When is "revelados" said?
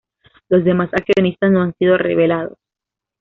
1.95-2.57